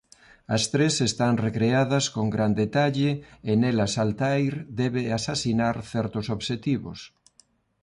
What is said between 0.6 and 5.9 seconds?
tres están recreadas con gran detalle e nelas Altair debe asasinar